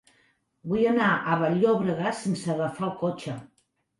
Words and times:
Vull 0.71 0.85
anar 0.91 1.09
a 1.17 1.35
Vall-llobrega 1.43 2.13
sense 2.21 2.51
agafar 2.53 2.87
el 2.91 2.97
cotxe. 3.05 3.37